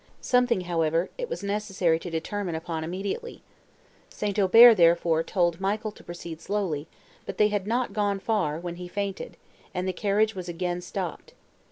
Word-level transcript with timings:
Something, 0.19 0.61
however, 0.61 1.11
it 1.19 1.29
was 1.29 1.43
necessary 1.43 1.99
to 1.99 2.09
determine 2.09 2.55
upon 2.55 2.83
immediately; 2.83 3.43
St. 4.09 4.39
Aubert, 4.39 4.73
therefore, 4.73 5.21
told 5.21 5.61
Michael 5.61 5.91
to 5.91 6.03
proceed 6.03 6.41
slowly; 6.41 6.87
but 7.27 7.37
they 7.37 7.49
had 7.49 7.67
not 7.67 7.93
gone 7.93 8.17
far, 8.19 8.59
when 8.59 8.77
he 8.77 8.87
fainted, 8.87 9.37
and 9.75 9.87
the 9.87 9.93
carriage 9.93 10.33
was 10.33 10.49
again 10.49 10.81
stopped. 10.81 11.33